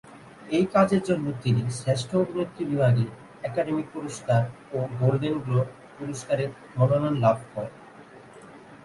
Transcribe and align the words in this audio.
এই 0.49 0.65
কাজের 0.73 1.01
জন্য 1.09 1.25
তিনি 1.43 1.61
শ্রেষ্ঠ 1.79 2.09
অভিনেত্রী 2.23 2.63
বিভাগে 2.71 3.05
একাডেমি 3.43 3.83
পুরস্কার 3.93 4.41
ও 4.73 4.77
গোল্ডেন 4.99 5.35
গ্লোব 5.45 5.67
পুরস্কারের 5.97 6.49
মনোনয়ন 6.77 7.15
লাভ 7.23 7.37
করেন। 7.53 7.73